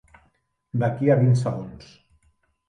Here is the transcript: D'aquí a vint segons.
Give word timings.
D'aquí 0.83 1.11
a 1.11 1.19
vint 1.19 1.37
segons. 1.43 1.93